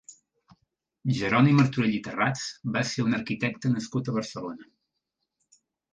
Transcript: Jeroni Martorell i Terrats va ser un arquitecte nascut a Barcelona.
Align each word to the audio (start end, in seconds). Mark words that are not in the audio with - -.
Jeroni 1.17 1.51
Martorell 1.57 1.93
i 1.97 2.01
Terrats 2.09 2.47
va 2.77 2.85
ser 2.93 3.07
un 3.11 3.19
arquitecte 3.19 3.75
nascut 3.75 4.11
a 4.11 4.17
Barcelona. 4.17 4.71